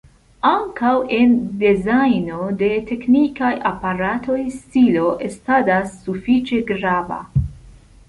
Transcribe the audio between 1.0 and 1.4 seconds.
en